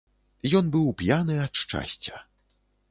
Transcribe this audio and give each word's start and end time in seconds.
Ён 0.59 0.71
быў 0.77 0.87
п'яны 1.03 1.39
ад 1.45 1.53
шчасця. 1.63 2.27